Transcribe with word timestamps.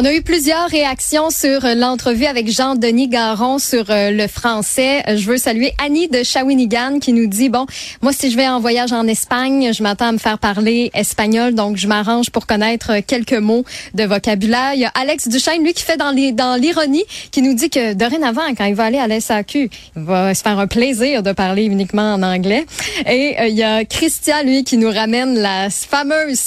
On 0.00 0.04
a 0.04 0.14
eu 0.14 0.22
plusieurs 0.22 0.68
réactions 0.68 1.30
sur 1.30 1.58
l'entrevue 1.74 2.26
avec 2.26 2.48
Jean-Denis 2.48 3.08
Garon 3.08 3.58
sur 3.58 3.86
euh, 3.90 4.12
le 4.12 4.28
français. 4.28 5.02
Je 5.08 5.26
veux 5.26 5.38
saluer 5.38 5.72
Annie 5.84 6.06
de 6.06 6.22
Shawinigan 6.22 7.00
qui 7.00 7.12
nous 7.12 7.26
dit, 7.26 7.48
bon, 7.48 7.66
moi, 8.00 8.12
si 8.12 8.30
je 8.30 8.36
vais 8.36 8.46
en 8.46 8.60
voyage 8.60 8.92
en 8.92 9.08
Espagne, 9.08 9.72
je 9.72 9.82
m'attends 9.82 10.06
à 10.06 10.12
me 10.12 10.18
faire 10.18 10.38
parler 10.38 10.92
espagnol, 10.94 11.56
donc 11.56 11.78
je 11.78 11.88
m'arrange 11.88 12.30
pour 12.30 12.46
connaître 12.46 13.00
quelques 13.00 13.32
mots 13.32 13.64
de 13.94 14.04
vocabulaire. 14.04 14.74
Il 14.74 14.82
y 14.82 14.84
a 14.84 14.92
Alex 14.94 15.26
Duchesne, 15.26 15.64
lui, 15.64 15.72
qui 15.72 15.82
fait 15.82 15.96
dans 15.96 16.12
l'ironie, 16.12 17.04
qui 17.32 17.42
nous 17.42 17.54
dit 17.54 17.68
que 17.68 17.94
dorénavant, 17.94 18.54
quand 18.56 18.66
il 18.66 18.76
va 18.76 18.84
aller 18.84 18.98
à 18.98 19.08
l'SAQ, 19.08 19.68
il 19.96 20.02
va 20.04 20.32
se 20.32 20.42
faire 20.42 20.60
un 20.60 20.68
plaisir 20.68 21.24
de 21.24 21.32
parler 21.32 21.64
uniquement 21.64 22.14
en 22.14 22.22
anglais. 22.22 22.66
Et 23.04 23.34
euh, 23.40 23.48
il 23.48 23.56
y 23.56 23.64
a 23.64 23.84
Christian, 23.84 24.44
lui, 24.44 24.62
qui 24.62 24.76
nous 24.76 24.92
ramène 24.92 25.36
la 25.36 25.70
fameuse 25.70 26.38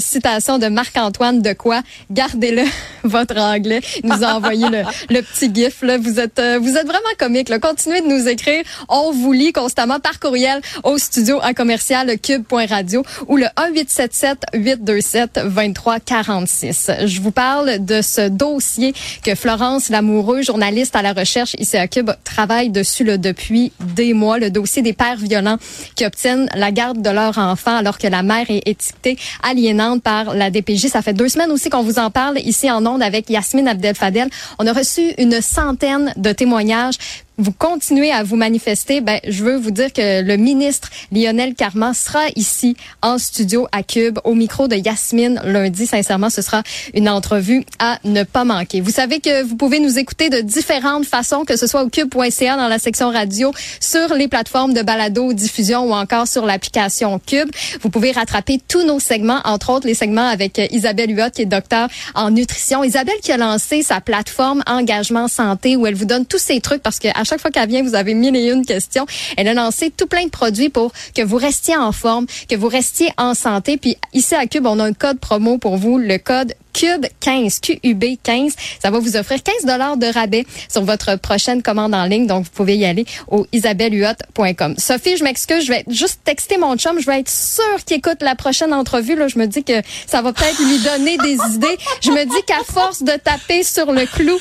citation 0.00 0.58
de 0.58 0.66
Marc-Antoine 0.66 1.40
de 1.40 1.52
quoi? 1.52 1.82
Gardez-le 2.10 2.64
votre 3.04 3.38
anglais. 3.38 3.80
Nous 4.02 4.22
a 4.22 4.34
envoyé 4.34 4.66
le, 5.08 5.20
petit 5.22 5.52
gif. 5.54 5.82
Là. 5.82 5.98
Vous 5.98 6.20
êtes 6.20 6.38
euh, 6.38 6.58
vous 6.60 6.76
êtes 6.76 6.86
vraiment 6.86 7.14
comique. 7.18 7.48
Là. 7.48 7.58
Continuez 7.58 8.00
de 8.00 8.06
nous 8.06 8.28
écrire. 8.28 8.62
On 8.88 9.12
vous 9.12 9.32
lit 9.32 9.52
constamment 9.52 10.00
par 10.00 10.20
courriel 10.20 10.60
au 10.84 10.98
studio 10.98 11.38
à 11.42 11.54
commercial 11.54 12.18
cube.radio 12.18 13.02
ou 13.28 13.36
le 13.36 13.46
1877 13.58 14.38
827 14.54 15.40
2346. 15.46 16.90
Je 17.04 17.20
vous 17.20 17.30
parle 17.30 17.84
de 17.84 18.02
ce 18.02 18.28
dossier 18.28 18.94
que 19.22 19.34
Florence 19.34 19.88
Lamoureux, 19.88 20.42
journaliste 20.42 20.96
à 20.96 21.02
la 21.02 21.12
recherche 21.12 21.54
ici 21.58 21.76
à 21.76 21.88
Cube, 21.88 22.10
travaille 22.24 22.70
dessus 22.70 23.04
là, 23.04 23.16
depuis 23.16 23.72
des 23.80 24.12
mois. 24.12 24.38
Le 24.38 24.50
dossier 24.50 24.82
des 24.82 24.92
pères 24.92 25.16
violents 25.16 25.58
qui 25.94 26.04
obtiennent 26.04 26.48
la 26.54 26.70
garde 26.72 27.02
de 27.02 27.10
leur 27.10 27.38
enfant 27.38 27.76
alors 27.76 27.98
que 27.98 28.06
la 28.06 28.22
mère 28.22 28.46
est 28.48 28.66
étiquetée 28.66 29.16
aliénante 29.42 30.02
par 30.02 30.34
la 30.34 30.50
DPJ. 30.50 30.88
Ça 30.88 31.02
fait 31.02 31.12
deux 31.12 31.28
semaines 31.28 31.50
aussi 31.50 31.70
qu'on 31.70 31.82
vous 31.82 31.98
en 31.98 32.10
parle 32.10 32.38
ici 32.38 32.70
en 32.70 32.75
ondes 32.84 33.02
avec 33.02 33.30
Yasmine 33.30 33.68
Abdel-Fadel. 33.68 34.28
On 34.58 34.66
a 34.66 34.72
reçu 34.72 35.14
une 35.18 35.40
centaine 35.40 36.12
de 36.16 36.32
témoignages 36.32 36.98
vous 37.38 37.52
continuez 37.52 38.10
à 38.12 38.22
vous 38.22 38.36
manifester, 38.36 39.00
ben, 39.00 39.20
je 39.26 39.44
veux 39.44 39.56
vous 39.56 39.70
dire 39.70 39.92
que 39.92 40.22
le 40.22 40.36
ministre 40.36 40.88
Lionel 41.12 41.54
Carman 41.54 41.92
sera 41.92 42.24
ici 42.34 42.76
en 43.02 43.18
studio 43.18 43.68
à 43.72 43.82
Cube 43.82 44.18
au 44.24 44.34
micro 44.34 44.68
de 44.68 44.76
Yasmine 44.76 45.40
lundi. 45.44 45.86
Sincèrement, 45.86 46.30
ce 46.30 46.40
sera 46.40 46.62
une 46.94 47.08
entrevue 47.08 47.64
à 47.78 47.98
ne 48.04 48.22
pas 48.22 48.44
manquer. 48.44 48.80
Vous 48.80 48.90
savez 48.90 49.20
que 49.20 49.42
vous 49.42 49.56
pouvez 49.56 49.80
nous 49.80 49.98
écouter 49.98 50.30
de 50.30 50.40
différentes 50.40 51.04
façons, 51.04 51.44
que 51.44 51.56
ce 51.56 51.66
soit 51.66 51.82
au 51.82 51.88
cube.ca 51.90 52.56
dans 52.56 52.68
la 52.68 52.78
section 52.78 53.10
radio, 53.10 53.52
sur 53.80 54.14
les 54.14 54.28
plateformes 54.28 54.72
de 54.72 54.82
balado 54.82 55.32
diffusion 55.34 55.84
ou 55.84 55.92
encore 55.92 56.26
sur 56.26 56.46
l'application 56.46 57.18
Cube. 57.18 57.50
Vous 57.82 57.90
pouvez 57.90 58.12
rattraper 58.12 58.60
tous 58.66 58.84
nos 58.84 58.98
segments, 58.98 59.40
entre 59.44 59.70
autres 59.70 59.86
les 59.86 59.94
segments 59.94 60.28
avec 60.28 60.58
Isabelle 60.70 61.10
Huot 61.10 61.30
qui 61.34 61.42
est 61.42 61.46
docteur 61.46 61.88
en 62.14 62.30
nutrition. 62.30 62.82
Isabelle 62.82 63.20
qui 63.22 63.32
a 63.32 63.36
lancé 63.36 63.82
sa 63.82 64.00
plateforme 64.00 64.62
Engagement 64.66 65.28
Santé 65.28 65.76
où 65.76 65.86
elle 65.86 65.94
vous 65.94 66.06
donne 66.06 66.24
tous 66.24 66.38
ces 66.38 66.60
trucs 66.60 66.82
parce 66.82 66.98
que 66.98 67.08
chaque 67.26 67.40
fois 67.40 67.50
qu'elle 67.50 67.68
vient, 67.68 67.82
vous 67.82 67.94
avez 67.94 68.14
mille 68.14 68.36
et 68.36 68.50
une 68.50 68.64
questions. 68.64 69.06
Elle 69.36 69.48
a 69.48 69.54
lancé 69.54 69.90
tout 69.90 70.06
plein 70.06 70.24
de 70.24 70.30
produits 70.30 70.68
pour 70.68 70.92
que 71.14 71.22
vous 71.22 71.36
restiez 71.36 71.76
en 71.76 71.92
forme, 71.92 72.26
que 72.48 72.56
vous 72.56 72.68
restiez 72.68 73.08
en 73.18 73.34
santé. 73.34 73.76
Puis 73.76 73.96
ici 74.12 74.34
à 74.34 74.46
Cube, 74.46 74.66
on 74.66 74.78
a 74.78 74.84
un 74.84 74.92
code 74.92 75.18
promo 75.18 75.58
pour 75.58 75.76
vous, 75.76 75.98
le 75.98 76.18
code 76.18 76.54
Cube 76.76 77.06
15, 77.20 77.60
QUB 77.60 78.04
15. 78.22 78.54
Ça 78.82 78.90
va 78.90 78.98
vous 78.98 79.16
offrir 79.16 79.42
15 79.42 79.64
dollars 79.64 79.96
de 79.96 80.06
rabais 80.06 80.44
sur 80.70 80.82
votre 80.82 81.16
prochaine 81.16 81.62
commande 81.62 81.94
en 81.94 82.04
ligne. 82.04 82.26
Donc, 82.26 82.44
vous 82.44 82.50
pouvez 82.50 82.76
y 82.76 82.84
aller 82.84 83.06
au 83.28 83.46
isabellehuot.com. 83.52 84.74
Sophie, 84.76 85.16
je 85.16 85.24
m'excuse, 85.24 85.64
je 85.64 85.72
vais 85.72 85.84
juste 85.88 86.20
texter 86.24 86.58
mon 86.58 86.76
chum. 86.76 87.00
Je 87.00 87.06
vais 87.06 87.20
être 87.20 87.30
sûre 87.30 87.82
qu'il 87.86 87.96
écoute 87.96 88.20
la 88.20 88.34
prochaine 88.34 88.74
entrevue. 88.74 89.16
Là, 89.16 89.26
je 89.26 89.38
me 89.38 89.46
dis 89.46 89.64
que 89.64 89.80
ça 90.06 90.20
va 90.20 90.34
peut-être 90.34 90.58
lui 90.58 90.78
donner 90.80 91.16
des 91.16 91.38
idées. 91.54 91.78
Je 92.02 92.10
me 92.10 92.24
dis 92.24 92.42
qu'à 92.46 92.62
force 92.70 93.02
de 93.02 93.12
taper 93.12 93.62
sur 93.62 93.90
le 93.90 94.04
clou, 94.04 94.38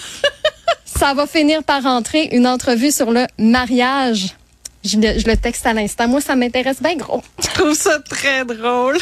ça 0.84 1.14
va 1.14 1.28
finir 1.28 1.64
par 1.64 1.84
rentrer 1.84 2.30
une 2.34 2.48
entrevue 2.48 2.92
sur 2.92 3.12
le 3.12 3.28
mariage. 3.38 4.36
Je 4.84 4.98
le, 4.98 5.18
je 5.20 5.26
le 5.26 5.38
texte 5.38 5.66
à 5.66 5.74
l'instant. 5.74 6.10
Moi, 6.10 6.20
ça 6.20 6.36
m'intéresse 6.36 6.82
bien 6.82 6.98
gros. 6.98 7.24
Je 7.42 7.48
trouve 7.48 7.74
ça 7.74 8.00
très 8.00 8.44
drôle. 8.44 8.98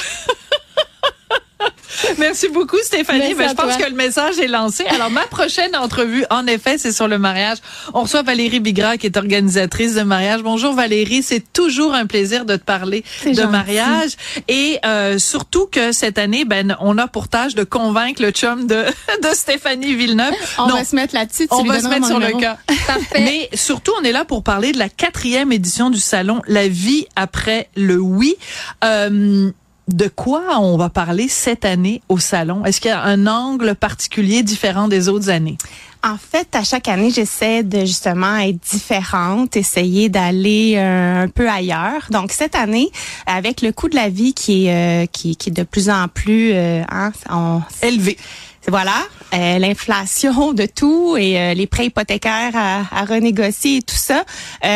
Merci 2.17 2.49
beaucoup, 2.49 2.77
Stéphanie. 2.83 3.33
Ben, 3.33 3.49
je 3.49 3.53
pense 3.53 3.77
que 3.77 3.89
le 3.89 3.95
message 3.95 4.39
est 4.39 4.47
lancé. 4.47 4.85
Alors, 4.85 5.09
ma 5.09 5.25
prochaine 5.27 5.75
entrevue, 5.75 6.25
en 6.29 6.47
effet, 6.47 6.77
c'est 6.77 6.91
sur 6.91 7.07
le 7.07 7.17
mariage. 7.17 7.57
On 7.93 8.01
reçoit 8.01 8.23
Valérie 8.23 8.59
Bigra, 8.59 8.97
qui 8.97 9.07
est 9.07 9.17
organisatrice 9.17 9.95
de 9.95 10.01
mariage. 10.01 10.41
Bonjour, 10.41 10.73
Valérie. 10.73 11.23
C'est 11.23 11.53
toujours 11.53 11.93
un 11.93 12.05
plaisir 12.05 12.45
de 12.45 12.55
te 12.55 12.63
parler 12.63 13.03
de 13.25 13.43
mariage. 13.43 14.11
Et 14.47 14.79
euh, 14.85 15.17
surtout 15.17 15.67
que 15.67 15.91
cette 15.91 16.17
année, 16.17 16.45
ben, 16.45 16.75
on 16.79 16.97
a 16.97 17.07
pour 17.07 17.27
tâche 17.27 17.55
de 17.55 17.63
convaincre 17.63 18.21
le 18.21 18.31
chum 18.31 18.67
de, 18.67 18.83
de 19.23 19.29
Stéphanie 19.33 19.95
Villeneuve. 19.95 20.33
On 20.57 20.67
va 20.67 20.83
se 20.83 20.95
mettre 20.95 21.13
là-dessus. 21.13 21.47
On 21.51 21.63
va 21.63 21.79
se 21.79 21.87
mettre 21.87 22.07
sur 22.07 22.19
le 22.19 22.39
cas. 22.39 22.57
Parfait. 22.87 23.21
Mais 23.21 23.49
surtout, 23.53 23.91
on 23.99 24.03
est 24.03 24.11
là 24.11 24.25
pour 24.25 24.43
parler 24.43 24.71
de 24.71 24.79
la 24.79 24.89
quatrième 24.89 25.51
édition 25.51 25.89
du 25.89 25.99
salon 25.99 26.41
La 26.47 26.67
vie 26.67 27.07
après 27.15 27.69
le 27.75 27.99
oui. 27.99 28.35
Euh, 28.83 29.51
de 29.88 30.07
quoi 30.07 30.59
on 30.59 30.77
va 30.77 30.89
parler 30.89 31.27
cette 31.27 31.66
année 31.66 32.01
au 32.09 32.17
salon? 32.17 32.63
Est-ce 32.66 32.79
qu'il 32.79 32.89
y 32.89 32.94
a 32.94 33.03
un 33.03 33.27
angle 33.27 33.75
particulier 33.75 34.44
différent 34.44 34.88
des 34.88 35.09
autres 35.09 35.29
années? 35.29 35.57
En 36.05 36.17
fait, 36.17 36.53
à 36.53 36.66
chaque 36.66 36.89
année, 36.89 37.11
j'essaie 37.11 37.63
de 37.63 37.79
justement 37.79 38.35
être 38.35 38.59
différente, 38.59 39.55
essayer 39.55 40.09
d'aller 40.09 40.73
euh, 40.75 41.23
un 41.23 41.27
peu 41.29 41.49
ailleurs. 41.49 42.07
Donc 42.09 42.33
cette 42.33 42.55
année, 42.55 42.91
avec 43.25 43.61
le 43.61 43.71
coût 43.71 43.88
de 43.88 43.95
la 43.95 44.09
vie 44.09 44.33
qui 44.33 44.66
est 44.66 45.03
euh, 45.03 45.05
qui, 45.05 45.38
qui, 45.38 45.49
est 45.49 45.53
de 45.53 45.63
plus 45.63 45.89
en 45.89 46.09
plus 46.09 46.51
euh, 46.53 46.83
hein, 46.89 47.61
élevé. 47.81 48.17
Voilà, 48.67 48.95
l'inflation 49.33 50.53
de 50.53 50.65
tout 50.65 51.17
et 51.17 51.53
les 51.53 51.67
prêts 51.67 51.88
hypothécaires 51.88 52.55
à, 52.55 52.83
à, 52.91 53.03
renégocier 53.03 53.77
et 53.77 53.81
tout 53.81 53.94
ça. 53.94 54.24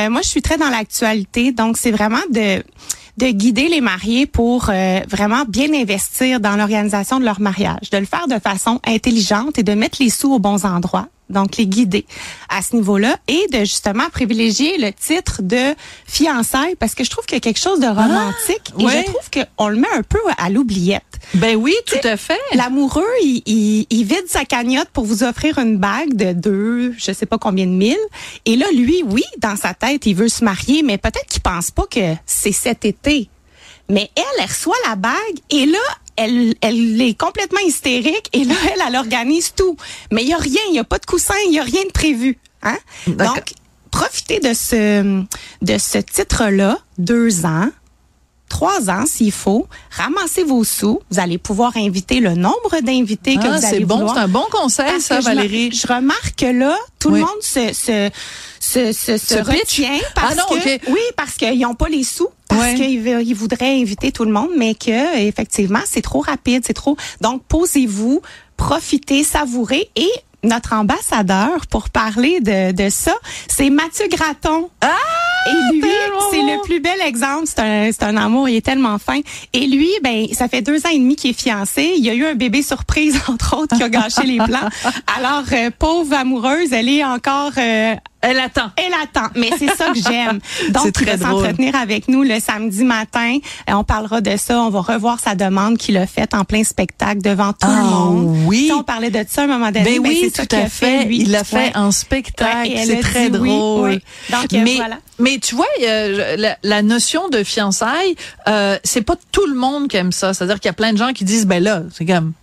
moi, 0.10 0.20
je 0.22 0.28
suis 0.28 0.42
très 0.42 0.58
dans 0.58 0.70
l'actualité, 0.70 1.54
donc 1.54 1.78
c'est 1.78 1.92
vraiment 1.92 2.20
de 2.30 2.62
de 3.18 3.28
guider 3.28 3.68
les 3.68 3.82
mariés 3.82 4.26
pour 4.26 4.70
euh, 4.70 5.00
vraiment 5.10 5.44
bien 5.48 5.74
investir 5.74 6.40
dans 6.40 6.56
l'organisation 6.56 7.20
de 7.20 7.26
leur 7.26 7.40
mariage, 7.40 7.90
de 7.92 7.98
le 7.98 8.06
faire 8.06 8.28
de 8.28 8.40
façon 8.40 8.80
intelligente 8.86 9.58
et 9.58 9.64
de 9.64 9.74
mettre 9.74 9.98
les 10.02 10.10
sous 10.10 10.34
aux 10.34 10.40
bons 10.40 10.66
endroits 10.66 11.08
donc 11.30 11.58
les 11.58 11.68
guider 11.68 12.06
à 12.50 12.62
ce 12.62 12.76
niveau-là 12.76 13.18
et 13.28 13.48
de 13.52 13.60
justement 13.60 14.10
privilégier 14.12 14.78
le 14.78 14.92
titre 14.92 15.42
de 15.42 15.76
fiançailles 16.06 16.76
parce 16.76 16.96
que 16.96 17.04
je 17.04 17.10
trouve 17.10 17.26
qu'il 17.26 17.36
y 17.36 17.38
a 17.38 17.42
quelque 17.42 17.60
chose 17.60 17.80
de 17.80 17.88
romantique 17.88 18.74
et 18.80 18.88
je 18.88 19.06
trouve 19.06 19.30
qu'on 19.30 19.68
le 19.68 19.78
met 19.78 19.92
un 19.94 20.04
peu 20.04 20.20
à 20.38 20.50
l'oubliette. 20.50 21.04
Ben 21.34 21.56
oui, 21.56 21.74
tout 21.86 22.08
à 22.08 22.16
fait. 22.16 22.40
L'amoureux, 22.54 23.06
il, 23.22 23.86
il, 23.90 24.04
vide 24.04 24.28
sa 24.28 24.46
cagnotte 24.46 24.90
pour 24.94 25.04
vous 25.04 25.24
offrir 25.24 25.58
une 25.60 25.78
bague 25.78 26.14
de 26.14 26.34
deux, 26.34 26.94
je 26.98 27.12
sais 27.12 27.26
pas 27.26 27.38
combien 27.38 27.66
de 27.66 27.72
mille. 27.72 27.98
Et 28.46 28.56
là, 28.56 28.66
lui, 28.74 29.04
oui, 29.06 29.24
dans 29.40 29.56
sa 29.56 29.74
tête, 29.74 30.06
il 30.06 30.16
veut 30.16 30.30
se 30.30 30.44
marier, 30.44 30.84
mais 30.84 30.98
peut-être 30.98 31.28
qu'il 31.28 31.42
pense 31.42 31.72
pas 31.72 31.86
que 31.90 32.16
c'est 32.26 32.52
cet 32.52 32.86
été. 32.86 33.30
Mais 33.90 34.10
elle, 34.16 34.24
elle 34.40 34.46
reçoit 34.46 34.76
la 34.88 34.96
bague 34.96 35.14
et 35.50 35.66
là, 35.66 35.80
elle, 36.18 36.56
elle 36.62 37.02
est 37.02 37.18
complètement 37.18 37.60
hystérique 37.66 38.30
et 38.34 38.44
là, 38.44 38.56
elle, 38.74 38.82
elle 38.88 38.96
organise 38.96 39.54
tout. 39.56 39.78
Mais 40.12 40.24
il 40.24 40.30
y 40.30 40.34
a 40.34 40.38
rien, 40.38 40.62
il 40.70 40.76
y 40.76 40.80
a 40.80 40.84
pas 40.84 41.00
de 41.00 41.06
coussin, 41.06 41.36
il 41.48 41.54
y 41.54 41.60
a 41.60 41.64
rien 41.64 41.84
de 41.84 41.92
prévu. 41.92 42.38
Hein? 42.64 42.78
Donc, 43.08 43.54
profitez 43.92 44.40
de 44.40 44.54
ce 44.54 45.24
de 45.62 45.78
ce 45.78 45.98
titre-là, 46.00 46.80
deux 46.98 47.46
ans 47.46 47.70
trois 48.58 48.90
ans 48.90 49.06
s'il 49.06 49.32
faut, 49.32 49.68
ramassez 49.92 50.44
vos 50.44 50.64
sous, 50.64 51.00
vous 51.12 51.20
allez 51.20 51.38
pouvoir 51.38 51.78
inviter 51.78 52.20
le 52.20 52.34
nombre 52.34 52.80
d'invités 52.82 53.36
que 53.36 53.42
Ah, 53.44 53.58
vous 53.60 53.66
allez 53.66 53.78
c'est 53.78 53.86
bon, 53.86 53.98
vouloir. 53.98 54.16
c'est 54.16 54.22
un 54.22 54.28
bon 54.28 54.46
conseil, 54.52 54.88
Parce 54.94 55.04
ça, 55.04 55.20
je 55.22 55.26
Valérie. 55.26 55.72
Je, 55.72 55.86
remarque 55.86 56.34
que 56.38 56.48
là, 56.48 56.76
tout 56.98 57.10
Oui. 57.12 57.20
le 57.20 57.26
monde 57.26 57.42
se 57.42 57.72
se 57.74 58.10
se, 58.60 58.92
se, 59.18 59.36
retient 59.38 60.00
parce 60.16 60.34
Ah 60.34 60.36
non, 60.36 60.60
que 60.60 60.92
oui, 60.92 61.00
parce 61.16 61.34
qu'ils 61.36 61.60
n'ont 61.60 61.76
pas 61.76 61.88
les 61.88 62.04
sous, 62.04 62.30
parce 62.50 62.62
Ouais. 62.64 62.74
qu'ils 62.74 63.36
voudraient 63.36 63.80
inviter 63.80 64.12
tout 64.12 64.26
le 64.26 64.32
monde, 64.32 64.50
mais 64.58 64.74
que 64.74 65.20
effectivement 65.20 65.82
c'est 65.86 66.02
trop 66.02 66.22
rapide, 66.22 66.64
c'est 66.66 66.74
trop. 66.74 66.98
Donc 67.22 67.44
posez-vous, 67.48 68.24
profitez, 68.58 69.24
savourez 69.24 69.88
et 69.96 70.10
notre 70.44 70.74
ambassadeur 70.74 71.68
pour 71.68 71.90
parler 71.90 72.40
de, 72.40 72.72
de 72.72 72.90
ça, 72.90 73.14
c'est 73.48 73.70
Mathieu 73.70 74.08
Graton. 74.10 74.70
Ah! 74.82 74.88
Et 75.48 75.74
lui, 75.82 75.90
c'est 76.32 76.42
le 76.42 76.62
plus 76.64 76.80
bel 76.80 77.00
exemple. 77.06 77.46
C'est 77.46 77.60
un, 77.60 77.92
c'est 77.92 78.04
un 78.04 78.18
amour. 78.18 78.50
Il 78.50 78.56
est 78.56 78.66
tellement 78.66 78.98
fin. 78.98 79.20
Et 79.54 79.68
lui, 79.68 79.90
ben, 80.04 80.28
ça 80.34 80.48
fait 80.48 80.62
deux 80.62 80.86
ans 80.86 80.90
et 80.92 81.00
demi 81.00 81.16
qu'il 81.16 81.32
est 81.32 81.40
fiancé. 81.40 81.94
Il 81.98 82.04
y 82.04 82.10
a 82.10 82.14
eu 82.14 82.26
un 82.26 82.36
bébé 82.36 82.62
surprise, 82.62 83.20
entre 83.28 83.58
autres, 83.58 83.76
qui 83.76 83.84
a 83.84 83.90
gâché 83.90 84.24
les 84.24 84.38
plans. 84.38 84.70
Alors, 85.18 85.44
euh, 85.52 85.70
pauvre 85.78 86.14
amoureuse, 86.16 86.74
elle 86.74 86.90
est 86.90 87.04
encore... 87.04 87.52
euh, 87.58 87.96
Elle 88.22 88.40
attend. 88.40 88.72
elle 88.78 88.94
attend, 89.04 89.30
mais 89.36 89.50
c'est 89.60 89.68
ça 89.76 89.92
que 89.94 90.00
j'aime. 90.00 90.40
Donc, 90.72 90.84
C'est 90.84 90.90
il 91.02 91.06
très 91.06 91.16
va 91.18 91.26
s'entretenir 91.30 91.76
avec 91.76 92.08
nous 92.08 92.24
le 92.24 92.40
samedi 92.40 92.84
matin. 92.84 93.38
Euh, 93.70 93.74
on 93.74 93.84
parlera 93.84 94.22
de 94.22 94.36
ça. 94.38 94.60
On 94.62 94.70
va 94.70 94.82
revoir 94.82 95.20
sa 95.20 95.36
demande 95.36 95.78
qu'il 95.78 95.98
a 95.98 96.08
faite 96.08 96.34
en 96.34 96.44
plein 96.44 96.64
spectacle 96.64 97.22
devant 97.22 97.54
tout 97.54 97.60
Ah, 97.70 97.82
le 97.84 97.90
monde. 97.90 98.38
oui. 98.48 98.68
Sais, 98.68 98.74
on 98.74 98.84
parlait 98.84 99.12
de 99.12 99.24
ça 99.28 99.42
à 99.42 99.44
un 99.46 99.48
moment 99.48 99.68
donné. 99.68 99.84
Ben 99.84 100.02
mais 100.02 100.10
oui, 100.10 100.32
tout 100.36 100.56
à 100.56 100.68
fait. 100.68 101.06
lui. 101.06 101.22
Il 101.22 101.32
l'a 101.32 101.44
fait 101.44 101.58
Ouais. 101.58 101.72
en 101.76 101.92
spectacle. 101.92 102.68
Ouais, 102.70 102.84
c'est 102.86 103.00
très 103.02 103.30
oui, 103.30 103.50
drôle. 103.50 103.90
oui. 103.90 104.00
Donc, 104.32 104.54
euh, 104.54 104.62
mais, 104.64 104.76
voilà. 104.76 104.98
mais 105.20 105.38
tu 105.40 105.56
vois, 105.56 105.66
euh, 105.84 106.54
la 106.64 106.82
notion 106.82 107.30
de 107.30 107.44
fiançailles, 107.44 108.16
euh, 108.48 108.78
c'est 108.84 109.02
pas 109.04 109.16
tout 109.32 109.46
le 109.46 109.56
monde 109.56 109.88
qui 109.90 109.98
aime 109.98 110.12
ça. 110.12 110.34
C'est-à-dire 110.34 110.60
qu'il 110.60 110.70
y 110.70 110.70
a 110.70 110.74
plein 110.74 110.92
de 110.94 110.98
gens 110.98 111.14
qui 111.14 111.24
disent, 111.24 111.46
ben 111.46 111.62
là, 111.64 111.84
c'est 111.94 112.06
comme... 112.06 112.34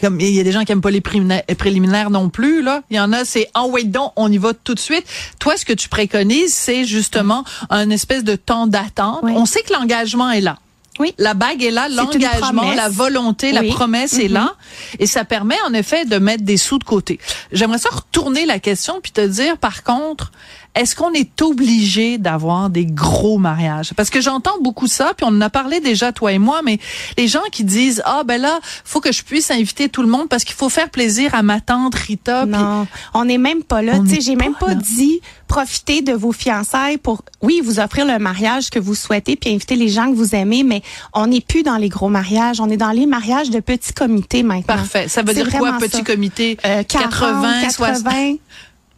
Comme 0.00 0.20
il 0.20 0.30
y 0.30 0.40
a 0.40 0.44
des 0.44 0.52
gens 0.52 0.64
qui 0.64 0.72
aiment 0.72 0.80
pas 0.80 0.90
les 0.90 1.00
préliminaires, 1.00 1.42
préliminaires 1.58 2.10
non 2.10 2.28
plus 2.28 2.62
là, 2.62 2.82
il 2.90 2.96
y 2.96 3.00
en 3.00 3.12
a 3.12 3.24
c'est 3.24 3.48
en 3.54 3.68
wait 3.68 3.84
donc 3.84 4.12
on 4.16 4.30
y 4.30 4.38
va 4.38 4.52
tout 4.54 4.74
de 4.74 4.80
suite. 4.80 5.04
Toi 5.38 5.56
ce 5.56 5.64
que 5.64 5.72
tu 5.72 5.88
préconises 5.88 6.54
c'est 6.54 6.84
justement 6.84 7.44
un 7.70 7.90
espèce 7.90 8.24
de 8.24 8.36
temps 8.36 8.66
d'attente. 8.66 9.20
Oui. 9.22 9.32
On 9.36 9.46
sait 9.46 9.62
que 9.62 9.72
l'engagement 9.72 10.30
est 10.30 10.40
là. 10.40 10.58
Oui. 10.98 11.14
La 11.18 11.34
bague 11.34 11.62
est 11.62 11.70
là, 11.70 11.88
l'engagement, 11.88 12.72
la 12.72 12.88
volonté, 12.88 13.52
la 13.52 13.62
promesse 13.62 14.14
est 14.14 14.28
là. 14.28 14.54
Et 14.98 15.06
ça 15.06 15.24
permet 15.24 15.56
en 15.66 15.72
effet 15.72 16.04
de 16.04 16.18
mettre 16.18 16.44
des 16.44 16.56
sous 16.56 16.78
de 16.78 16.84
côté. 16.84 17.20
J'aimerais 17.52 17.78
ça 17.78 17.88
retourner 17.90 18.46
la 18.46 18.58
question 18.58 19.00
puis 19.00 19.12
te 19.12 19.20
dire 19.20 19.58
par 19.58 19.84
contre, 19.84 20.32
est-ce 20.78 20.94
qu'on 20.94 21.12
est 21.12 21.42
obligé 21.42 22.18
d'avoir 22.18 22.70
des 22.70 22.86
gros 22.86 23.38
mariages? 23.38 23.92
Parce 23.94 24.10
que 24.10 24.20
j'entends 24.20 24.58
beaucoup 24.62 24.86
ça, 24.86 25.12
puis 25.16 25.26
on 25.28 25.36
en 25.36 25.40
a 25.40 25.50
parlé 25.50 25.80
déjà 25.80 26.12
toi 26.12 26.32
et 26.32 26.38
moi, 26.38 26.60
mais 26.64 26.78
les 27.16 27.26
gens 27.26 27.42
qui 27.50 27.64
disent 27.64 28.00
ah 28.04 28.22
ben 28.24 28.40
là, 28.40 28.60
faut 28.84 29.00
que 29.00 29.12
je 29.12 29.24
puisse 29.24 29.50
inviter 29.50 29.88
tout 29.88 30.02
le 30.02 30.08
monde 30.08 30.28
parce 30.28 30.44
qu'il 30.44 30.54
faut 30.54 30.68
faire 30.68 30.88
plaisir 30.88 31.34
à 31.34 31.42
ma 31.42 31.60
tante 31.60 31.94
Rita. 31.96 32.46
Non, 32.46 32.86
on 33.12 33.24
n'est 33.24 33.38
même 33.38 33.64
pas 33.64 33.82
là. 33.82 33.98
Tu 33.98 34.14
sais, 34.14 34.20
j'ai 34.20 34.36
même 34.36 34.54
pas 34.54 34.68
là. 34.68 34.74
dit 34.74 35.20
profiter 35.48 36.02
de 36.02 36.12
vos 36.12 36.30
fiançailles 36.30 36.98
pour, 36.98 37.22
oui, 37.42 37.60
vous 37.64 37.80
offrir 37.80 38.06
le 38.06 38.18
mariage 38.18 38.70
que 38.70 38.78
vous 38.78 38.94
souhaitez 38.94 39.34
puis 39.34 39.50
inviter 39.50 39.74
les 39.74 39.88
gens 39.88 40.10
que 40.10 40.16
vous 40.16 40.34
aimez, 40.34 40.62
mais 40.62 40.82
on 41.14 41.26
n'est 41.26 41.40
plus 41.40 41.62
dans 41.62 41.76
les 41.76 41.88
gros 41.88 42.08
mariages. 42.08 42.60
On 42.60 42.68
est 42.68 42.76
dans 42.76 42.90
les 42.90 43.06
mariages 43.06 43.50
de 43.50 43.60
petits 43.60 43.94
comités 43.94 44.42
maintenant. 44.42 44.76
Parfait. 44.76 45.08
Ça 45.08 45.22
veut 45.22 45.34
dire 45.34 45.50
quoi, 45.50 45.72
petit 45.78 45.96
ça. 45.96 46.02
comité? 46.02 46.58
Euh, 46.64 46.82
40, 46.84 47.10
80, 47.10 47.70
60. 47.70 48.04
80, 48.04 48.34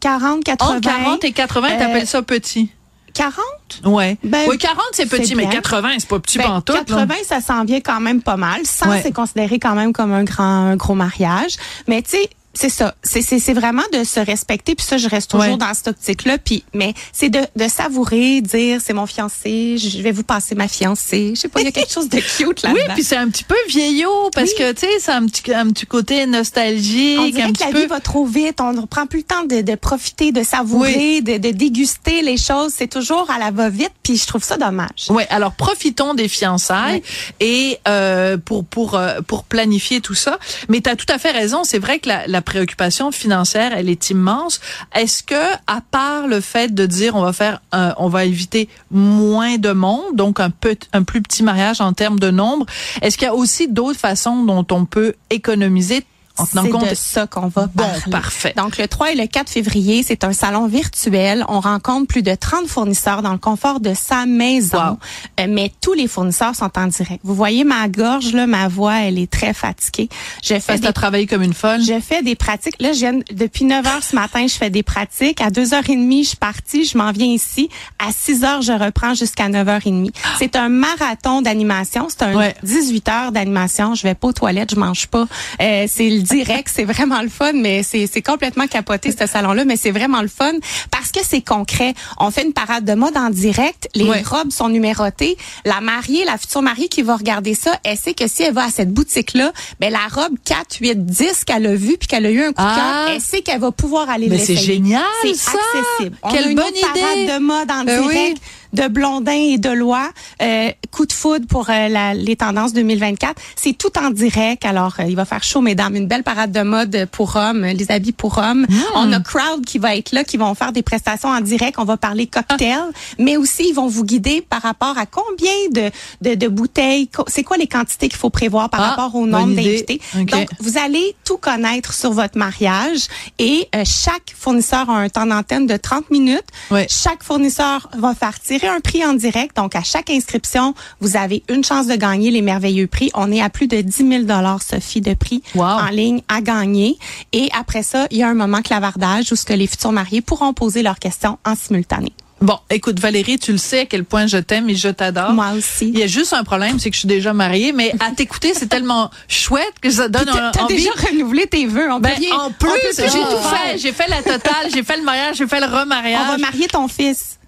40, 0.00 0.42
80. 0.44 0.76
Entre 0.76 0.80
40 0.80 1.24
et 1.24 1.32
80, 1.32 1.68
Euh, 1.68 1.78
t'appelles 1.78 2.06
ça 2.06 2.22
petit 2.22 2.70
40? 3.12 3.44
Ouais. 3.84 4.16
Ben, 4.22 4.46
oui, 4.48 4.56
40 4.56 4.78
c'est 4.92 5.06
petit, 5.06 5.34
mais 5.34 5.42
bien. 5.46 5.50
80 5.60 5.88
c'est 5.98 6.08
pas 6.08 6.20
petit 6.20 6.38
Ben, 6.38 6.44
pantoute. 6.44 6.76
là. 6.90 6.96
80, 7.06 7.14
ça 7.26 7.40
s'en 7.40 7.64
vient 7.64 7.80
quand 7.80 8.00
même 8.00 8.22
pas 8.22 8.36
mal. 8.36 8.60
100, 8.64 8.88
Ouais. 8.88 9.00
c'est 9.02 9.12
considéré 9.12 9.58
quand 9.58 9.74
même 9.74 9.92
comme 9.92 10.12
un 10.12 10.22
grand, 10.24 10.44
un 10.70 10.76
gros 10.76 10.94
mariage. 10.94 11.56
Mais 11.88 12.02
tu 12.02 12.10
sais, 12.10 12.30
c'est 12.52 12.68
ça. 12.68 12.94
C'est, 13.02 13.22
c'est, 13.22 13.38
c'est 13.38 13.52
vraiment 13.54 13.82
de 13.92 14.02
se 14.04 14.18
respecter. 14.20 14.74
Puis 14.74 14.84
ça, 14.86 14.96
je 14.98 15.08
reste 15.08 15.30
toujours 15.30 15.46
Ouais. 15.52 15.56
dans 15.56 15.72
cette 15.72 15.88
optique-là. 15.88 16.38
Puis, 16.38 16.64
mais 16.74 16.94
c'est 17.12 17.28
de, 17.28 17.40
de 17.56 17.68
savourer, 17.68 18.40
dire, 18.40 18.80
c'est 18.84 18.92
mon 18.92 19.06
fiancé, 19.06 19.78
je 19.78 20.02
vais 20.02 20.12
vous 20.12 20.24
passer 20.24 20.54
ma 20.54 20.68
fiancée. 20.68 21.32
Je 21.34 21.40
sais 21.42 21.48
pas, 21.48 21.60
il 21.60 21.64
y 21.66 21.68
a 21.68 21.72
quelque 21.72 21.92
chose 21.92 22.08
de 22.08 22.18
cute 22.36 22.62
là 22.62 22.70
Oui, 22.74 22.80
puis 22.94 23.04
c'est 23.04 23.16
un 23.16 23.28
petit 23.28 23.44
peu 23.44 23.54
vieillot 23.68 24.30
parce 24.34 24.50
Oui. 24.50 24.56
que 24.58 24.72
tu 24.72 24.80
sais, 24.80 24.92
c'est 24.98 25.12
un 25.12 25.26
petit 25.26 25.52
un 25.54 25.68
petit 25.70 25.86
côté 25.86 26.26
nostalgique, 26.26 27.18
on 27.18 27.24
un 27.24 27.30
dirait 27.30 27.46
que 27.48 27.52
petit 27.52 27.64
la 27.64 27.70
peu 27.70 27.80
vie 27.80 27.86
va 27.86 28.00
trop 28.00 28.26
vite. 28.26 28.60
On 28.60 28.72
ne 28.72 28.84
prend 28.86 29.06
plus 29.06 29.20
le 29.20 29.24
temps 29.24 29.44
de, 29.44 29.60
de 29.62 29.74
profiter, 29.76 30.32
de 30.32 30.42
savourer, 30.42 31.20
de, 31.22 31.38
de 31.38 31.50
déguster 31.50 32.22
les 32.22 32.36
choses. 32.36 32.72
C'est 32.76 32.88
toujours 32.88 33.30
à 33.30 33.38
la 33.38 33.50
va-vite. 33.50 33.92
Puis 34.02 34.16
je 34.16 34.26
trouve 34.26 34.42
ça 34.44 34.56
dommage. 34.56 35.06
Ouais, 35.10 35.26
alors 35.30 35.52
profitons 35.52 36.14
des 36.14 36.28
fiançailles 36.28 37.02
et 37.38 37.78
euh, 37.88 38.36
pour 38.38 38.64
pour 38.64 38.94
euh, 38.96 39.20
pour 39.26 39.44
planifier 39.44 40.00
tout 40.00 40.14
ça. 40.14 40.38
Mais 40.68 40.80
tu 40.80 40.90
as 40.90 40.96
tout 40.96 41.06
à 41.08 41.18
fait 41.18 41.30
raison, 41.30 41.62
c'est 41.64 41.78
vrai 41.78 41.98
que 42.00 42.08
la, 42.08 42.26
la 42.26 42.39
préoccupation 42.40 43.10
financière, 43.12 43.72
elle 43.76 43.88
est 43.88 44.10
immense. 44.10 44.60
Est-ce 44.94 45.22
que 45.22 45.54
à 45.66 45.80
part 45.90 46.26
le 46.26 46.40
fait 46.40 46.74
de 46.74 46.86
dire 46.86 47.16
on 47.16 47.22
va 47.22 47.32
faire 47.32 47.60
un- 47.72 47.94
on 47.98 48.08
va 48.08 48.24
éviter 48.24 48.68
moins 48.90 49.56
de 49.58 49.72
monde, 49.72 50.14
donc 50.14 50.40
un 50.40 50.50
peu 50.50 50.76
un 50.92 51.02
plus 51.02 51.22
petit 51.22 51.42
mariage 51.42 51.80
en 51.80 51.92
termes 51.92 52.18
de 52.18 52.30
nombre, 52.30 52.66
est-ce 53.02 53.16
qu'il 53.18 53.26
y 53.26 53.30
a 53.30 53.34
aussi 53.34 53.68
d'autres 53.68 53.98
façons 53.98 54.44
dont 54.44 54.66
on 54.70 54.84
peut 54.84 55.14
économiser 55.30 56.04
en 56.42 56.46
tenant 56.46 56.66
compte 56.78 56.90
de 56.90 56.94
ça 56.94 57.26
qu'on 57.26 57.48
va 57.48 57.66
Bon, 57.74 57.84
parler. 57.84 58.00
parfait. 58.10 58.54
Donc, 58.56 58.78
le 58.78 58.88
3 58.88 59.12
et 59.12 59.14
le 59.14 59.26
4 59.26 59.48
février, 59.50 60.02
c'est 60.02 60.24
un 60.24 60.32
salon 60.32 60.66
virtuel. 60.66 61.44
On 61.48 61.60
rencontre 61.60 62.06
plus 62.06 62.22
de 62.22 62.34
30 62.34 62.66
fournisseurs 62.66 63.22
dans 63.22 63.32
le 63.32 63.38
confort 63.38 63.80
de 63.80 63.94
sa 63.94 64.26
maison. 64.26 64.78
Wow. 64.78 64.98
Euh, 65.40 65.46
mais 65.48 65.72
tous 65.80 65.92
les 65.92 66.06
fournisseurs 66.08 66.54
sont 66.54 66.70
en 66.78 66.86
direct. 66.86 67.20
Vous 67.24 67.34
voyez 67.34 67.64
ma 67.64 67.88
gorge, 67.88 68.32
là, 68.32 68.46
ma 68.46 68.68
voix, 68.68 69.00
elle 69.00 69.18
est 69.18 69.30
très 69.30 69.52
fatiguée. 69.54 70.08
Je 70.42 70.58
fais 70.58 70.74
des 70.76 70.80
t'as 70.80 70.92
travaillé 70.92 71.26
comme 71.26 71.42
une 71.42 71.54
folle? 71.54 71.80
je 71.82 72.00
fais 72.00 72.22
des 72.22 72.34
pratiques. 72.34 72.80
Là, 72.80 72.92
je 72.92 72.98
viens, 73.00 73.18
depuis 73.32 73.64
9 73.64 73.86
heures 73.86 74.02
ce 74.02 74.14
matin, 74.14 74.46
je 74.46 74.54
fais 74.54 74.70
des 74.70 74.82
pratiques. 74.82 75.40
À 75.40 75.50
2h30, 75.50 76.22
je 76.22 76.28
suis 76.28 76.36
partie. 76.36 76.84
Je 76.84 76.96
m'en 76.98 77.12
viens 77.12 77.26
ici. 77.26 77.68
À 77.98 78.12
6 78.12 78.44
heures, 78.44 78.62
je 78.62 78.72
reprends 78.72 79.14
jusqu'à 79.14 79.48
9h30. 79.48 80.10
C'est 80.38 80.56
un 80.56 80.68
marathon 80.68 81.42
d'animation. 81.42 82.06
C'est 82.08 82.22
un 82.22 82.34
Ouais. 82.34 82.54
18 82.62 83.08
heures 83.08 83.32
d'animation. 83.32 83.94
Je 83.94 84.02
vais 84.04 84.14
pas 84.14 84.28
aux 84.28 84.32
toilettes, 84.32 84.70
je 84.74 84.76
mange 84.80 85.06
pas. 85.08 85.26
Euh, 85.60 85.86
c'est 85.88 86.08
le 86.08 86.22
direct. 86.30 86.70
c'est 86.74 86.84
vraiment 86.84 87.22
le 87.22 87.28
fun, 87.28 87.52
mais 87.54 87.82
c'est, 87.82 88.22
complètement 88.22 88.66
capoté, 88.66 89.12
ce 89.18 89.26
salon-là. 89.26 89.64
Mais 89.64 89.76
c'est 89.76 89.90
vraiment 89.90 90.22
le 90.22 90.28
fun 90.28 90.52
parce 90.90 91.10
que 91.10 91.20
c'est 91.22 91.40
concret. 91.42 91.94
On 92.18 92.30
fait 92.30 92.44
une 92.44 92.52
parade 92.52 92.84
de 92.84 92.94
mode 92.94 93.16
en 93.16 93.30
direct. 93.30 93.88
Les 93.94 94.10
robes 94.22 94.50
sont 94.50 94.68
numérotées. 94.68 95.36
La 95.64 95.80
mariée, 95.80 96.24
la 96.24 96.38
future 96.38 96.62
mariée 96.62 96.88
qui 96.88 97.02
va 97.02 97.16
regarder 97.16 97.54
ça, 97.54 97.78
elle 97.84 97.96
sait 97.96 98.14
que 98.14 98.28
si 98.28 98.42
elle 98.42 98.54
va 98.54 98.64
à 98.64 98.70
cette 98.70 98.92
boutique-là, 98.92 99.52
ben 99.80 99.92
la 99.92 100.06
robe 100.10 100.34
4, 100.44 100.76
8, 100.80 101.06
10 101.06 101.44
qu'elle 101.44 101.66
a 101.66 101.74
vue 101.74 101.96
puis 101.98 102.08
qu'elle 102.08 102.26
a 102.26 102.30
eu 102.30 102.42
un 102.42 102.52
coup 102.52 102.62
de 102.62 102.68
Ah. 102.68 103.04
cœur, 103.06 103.14
elle 103.14 103.20
sait 103.20 103.40
qu'elle 103.42 103.60
va 103.60 103.70
pouvoir 103.72 104.08
aller 104.10 104.28
Mais 104.28 104.38
c'est 104.38 104.52
l'essayer. 104.54 104.74
génial, 104.74 105.02
C'est 105.22 105.30
accessible. 105.30 106.16
On 106.22 106.30
Quelle 106.30 106.44
a 106.44 106.48
une 106.50 106.56
bonne 106.56 106.68
idée! 106.68 106.80
parade 106.80 107.40
de 107.40 107.44
mode 107.44 107.70
en 107.70 107.84
Ben 107.84 108.02
direct. 108.02 108.36
oui. 108.36 108.40
De 108.72 108.88
Blondin 108.88 109.32
et 109.32 109.58
de 109.58 109.70
Loi, 109.70 110.08
euh, 110.42 110.70
coup 110.90 111.06
de 111.06 111.12
foudre 111.12 111.46
pour 111.46 111.70
euh, 111.70 111.88
la- 111.88 112.14
les 112.14 112.36
tendances 112.36 112.72
2024. 112.72 113.34
C'est 113.56 113.72
tout 113.76 113.96
en 113.98 114.10
direct. 114.10 114.64
Alors, 114.64 114.94
euh, 115.00 115.04
il 115.08 115.16
va 115.16 115.24
faire 115.24 115.42
chaud, 115.42 115.60
mesdames. 115.60 115.96
Une 115.96 116.06
belle 116.06 116.22
parade 116.22 116.52
de 116.52 116.62
mode 116.62 117.08
pour 117.12 117.36
hommes, 117.36 117.64
euh, 117.64 117.72
les 117.72 117.90
habits 117.90 118.12
pour 118.12 118.38
hommes. 118.38 118.66
Hmm. 118.68 118.76
On 118.94 119.12
a 119.12 119.20
Crowd 119.20 119.64
qui 119.64 119.78
va 119.78 119.96
être 119.96 120.12
là, 120.12 120.24
qui 120.24 120.36
vont 120.36 120.54
faire 120.54 120.72
des 120.72 120.82
prestations 120.82 121.28
en 121.28 121.40
direct. 121.40 121.78
On 121.78 121.84
va 121.84 121.96
parler 121.96 122.26
cocktail, 122.26 122.80
mais 123.18 123.36
aussi 123.36 123.68
ils 123.68 123.74
vont 123.74 123.86
vous 123.88 124.04
guider 124.04 124.40
par 124.40 124.62
rapport 124.62 124.96
à 124.98 125.06
combien 125.06 125.50
de, 125.72 125.90
de, 126.22 126.34
de 126.34 126.48
bouteilles, 126.48 127.08
c'est 127.26 127.42
quoi 127.42 127.56
les 127.56 127.66
quantités 127.66 128.08
qu'il 128.08 128.18
faut 128.18 128.30
prévoir 128.30 128.70
par 128.70 128.80
Ah, 128.80 128.88
rapport 128.90 129.14
au 129.14 129.26
nombre 129.26 129.54
d'invités. 129.54 130.00
Ok. 130.18 130.26
Donc, 130.30 130.48
vous 130.60 130.78
allez 130.78 131.14
tout 131.24 131.36
connaître 131.38 131.92
sur 131.92 132.12
votre 132.12 132.38
mariage 132.38 133.08
et 133.38 133.68
euh, 133.74 133.82
chaque 133.84 134.34
fournisseur 134.36 134.88
a 134.90 134.94
un 134.98 135.08
temps 135.08 135.26
d'antenne 135.26 135.66
de 135.66 135.76
30 135.76 136.10
minutes. 136.10 136.46
Ouais. 136.70 136.86
Chaque 136.88 137.22
fournisseur 137.22 137.88
va 137.96 138.14
faire 138.14 138.34
tirer 138.60 138.72
un 138.72 138.80
prix 138.80 139.04
en 139.04 139.14
direct. 139.14 139.56
Donc, 139.56 139.74
à 139.74 139.82
chaque 139.82 140.10
inscription, 140.10 140.74
vous 141.00 141.16
avez 141.16 141.42
une 141.48 141.64
chance 141.64 141.86
de 141.86 141.94
gagner 141.96 142.30
les 142.30 142.42
merveilleux 142.42 142.86
prix. 142.86 143.10
On 143.14 143.30
est 143.32 143.40
à 143.40 143.48
plus 143.50 143.66
de 143.66 143.80
10 143.80 144.26
000 144.26 144.58
Sophie, 144.60 145.00
de 145.00 145.14
prix 145.14 145.42
Wow. 145.54 145.62
en 145.64 145.88
ligne 145.88 146.22
à 146.28 146.40
gagner. 146.40 146.96
Et 147.32 147.48
après 147.58 147.82
ça, 147.82 148.06
il 148.10 148.18
y 148.18 148.22
a 148.22 148.28
un 148.28 148.34
moment 148.34 148.62
clavardage 148.62 149.32
où 149.32 149.36
ce 149.36 149.44
que 149.44 149.52
les 149.52 149.66
futurs 149.66 149.92
mariés 149.92 150.20
pourront 150.20 150.52
poser 150.52 150.82
leurs 150.82 150.98
questions 150.98 151.38
en 151.44 151.54
simultané. 151.54 152.12
Bon, 152.40 152.58
écoute 152.70 152.98
Valérie, 152.98 153.38
tu 153.38 153.52
le 153.52 153.58
sais 153.58 153.80
à 153.80 153.84
quel 153.84 154.02
point 154.04 154.26
je 154.26 154.38
t'aime 154.38 154.70
et 154.70 154.74
je 154.74 154.88
t'adore. 154.88 155.32
Moi 155.32 155.50
aussi. 155.58 155.88
Il 155.90 155.98
y 155.98 156.02
a 156.02 156.06
juste 156.06 156.32
un 156.32 156.42
problème, 156.42 156.78
c'est 156.78 156.88
que 156.88 156.94
je 156.94 157.00
suis 157.00 157.08
déjà 157.08 157.34
mariée, 157.34 157.72
mais 157.72 157.92
à 158.00 158.12
t'écouter, 158.12 158.52
c'est 158.54 158.66
tellement 158.68 159.10
chouette 159.28 159.74
que 159.82 159.90
ça 159.90 160.08
donne 160.08 160.26
un, 160.30 160.50
T'as 160.50 160.62
envie. 160.62 160.76
déjà 160.76 160.90
renouvelé 161.10 161.46
tes 161.46 161.66
vœux. 161.66 161.90
On 161.92 162.00
Ben, 162.00 162.12
en 162.32 162.50
plus, 162.50 162.70
j'ai 162.96 163.04
tout 163.08 163.48
fait. 163.50 163.76
J'ai 163.78 163.92
fait 163.92 164.08
la 164.08 164.22
totale, 164.22 164.68
j'ai 164.72 164.82
fait 164.82 164.96
le 164.96 165.02
mariage, 165.02 165.36
j'ai 165.36 165.46
fait 165.46 165.60
le 165.60 165.66
remariage. 165.66 166.22
On 166.28 166.32
va 166.32 166.38
marier 166.38 166.66
ton 166.66 166.88
fils. 166.88 167.38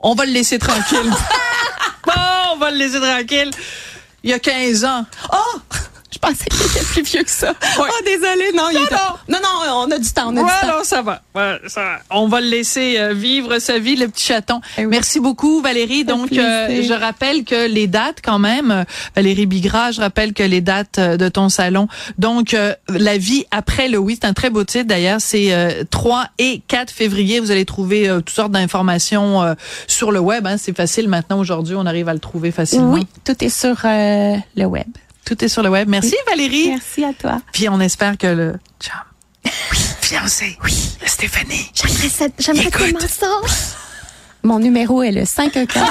On 0.00 0.14
va 0.14 0.26
le 0.26 0.32
laisser 0.32 0.58
tranquille. 0.58 1.10
bon, 2.06 2.12
on 2.52 2.56
va 2.58 2.70
le 2.70 2.76
laisser 2.76 3.00
tranquille. 3.00 3.50
Il 4.22 4.30
y 4.30 4.32
a 4.32 4.38
15 4.38 4.84
ans. 4.84 5.06
Oh! 5.32 5.60
Je 6.20 6.28
pensais 6.28 6.44
qu'il 6.50 6.66
était 6.66 6.84
plus 6.84 7.02
vieux 7.02 7.22
que 7.22 7.30
ça. 7.30 7.54
Oh, 7.78 7.84
désolé. 8.04 8.50
Non, 8.56 8.64
il 8.70 8.78
Non, 8.78 8.84
était- 8.84 8.94
non. 8.94 8.98
non, 9.28 9.38
non, 9.40 9.86
on 9.86 9.90
a 9.92 9.98
du 9.98 10.10
temps, 10.12 10.32
on 10.32 10.36
a 10.36 10.42
Ouais, 10.42 10.50
du 10.62 10.66
temps. 10.68 10.76
non, 10.78 10.82
ça 10.84 11.02
va. 11.02 11.22
Ouais, 11.34 11.58
ça 11.68 11.80
va. 11.82 11.98
On 12.10 12.26
va 12.26 12.40
le 12.40 12.48
laisser 12.48 12.96
euh, 12.98 13.12
vivre 13.14 13.58
sa 13.60 13.78
vie, 13.78 13.94
le 13.94 14.08
petit 14.08 14.24
chaton. 14.24 14.60
Eh 14.78 14.82
oui. 14.84 14.86
Merci 14.90 15.20
beaucoup, 15.20 15.60
Valérie. 15.60 16.04
Donc, 16.04 16.32
euh, 16.32 16.82
je 16.82 16.92
rappelle 16.92 17.44
que 17.44 17.68
les 17.68 17.86
dates, 17.86 18.18
quand 18.24 18.40
même, 18.40 18.70
euh, 18.72 18.84
Valérie 19.14 19.46
Bigra, 19.46 19.92
je 19.92 20.00
rappelle 20.00 20.32
que 20.32 20.42
les 20.42 20.60
dates 20.60 20.98
euh, 20.98 21.16
de 21.16 21.28
ton 21.28 21.48
salon. 21.48 21.86
Donc, 22.18 22.52
euh, 22.54 22.74
la 22.88 23.16
vie 23.16 23.44
après 23.52 23.88
le 23.88 23.98
oui, 23.98 24.18
c'est 24.20 24.26
un 24.26 24.32
très 24.34 24.50
beau 24.50 24.64
titre 24.64 24.86
d'ailleurs. 24.88 25.20
C'est 25.20 25.52
euh, 25.54 25.84
3 25.90 26.26
et 26.38 26.62
4 26.66 26.90
février. 26.90 27.38
Vous 27.38 27.50
allez 27.52 27.64
trouver 27.64 28.08
euh, 28.08 28.16
toutes 28.18 28.30
sortes 28.30 28.52
d'informations 28.52 29.42
euh, 29.42 29.54
sur 29.86 30.10
le 30.10 30.18
web. 30.18 30.46
Hein. 30.48 30.56
C'est 30.58 30.76
facile 30.76 31.08
maintenant. 31.08 31.38
Aujourd'hui, 31.38 31.76
on 31.76 31.86
arrive 31.86 32.08
à 32.08 32.14
le 32.14 32.20
trouver 32.20 32.50
facilement. 32.50 32.90
Oui, 32.92 33.06
tout 33.24 33.36
est 33.44 33.48
sur 33.48 33.76
euh, 33.84 34.36
le 34.56 34.64
web. 34.64 34.88
Tout 35.28 35.44
est 35.44 35.48
sur 35.48 35.62
le 35.62 35.68
web. 35.68 35.86
Merci, 35.90 36.16
Valérie. 36.26 36.70
Merci 36.70 37.04
à 37.04 37.12
toi. 37.12 37.42
Puis 37.52 37.68
on 37.68 37.78
espère 37.80 38.16
que 38.16 38.26
le 38.28 38.54
chum, 38.80 38.94
oui, 39.44 39.78
fiancé, 40.00 40.56
oui, 40.64 40.74
Stéphanie, 41.04 41.70
J'aimerais 41.74 42.32
j'aimerais 42.38 42.70
tellement 42.70 43.00
ça. 43.00 43.26
Mon 44.42 44.58
numéro 44.58 45.02
est 45.02 45.12
le 45.12 45.26
514. 45.26 45.84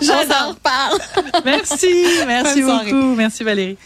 On 0.00 0.04
s'en 0.06 0.48
reparle. 0.50 0.98
Merci, 1.44 2.06
merci 2.26 2.62
Bonne 2.62 2.70
soirée. 2.70 2.92
beaucoup. 2.92 3.14
Merci 3.14 3.44
Valérie. 3.44 3.76